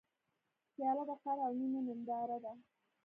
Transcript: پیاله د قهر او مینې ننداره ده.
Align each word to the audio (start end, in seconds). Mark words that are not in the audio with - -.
پیاله 0.73 1.03
د 1.09 1.11
قهر 1.21 1.37
او 1.45 1.51
مینې 1.59 1.81
ننداره 1.87 2.37
ده. 2.43 2.53